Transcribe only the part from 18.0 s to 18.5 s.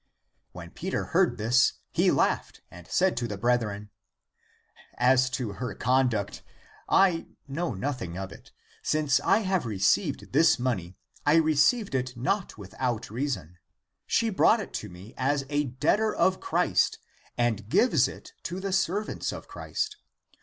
it ^^